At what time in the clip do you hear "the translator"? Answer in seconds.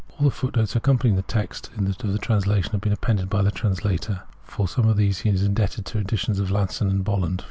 3.43-4.23